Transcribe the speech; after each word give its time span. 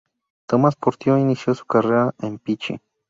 Tomás 0.49 0.75
Porto 0.75 1.15
inició 1.19 1.53
su 1.53 1.67
carrera 1.67 2.15
en 2.21 2.39
"Pichi". 2.39 2.81